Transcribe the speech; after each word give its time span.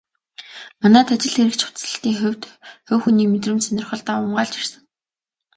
Манайд 0.81 1.07
ажил 1.13 1.33
хэрэгч 1.35 1.61
хувцаслалтын 1.63 2.15
хувьд 2.19 2.43
хувь 2.87 3.01
хүний 3.03 3.29
мэдрэмж, 3.31 3.61
сонирхол 3.65 4.01
давамгайлж 4.05 4.55
ирсэн. 4.59 4.81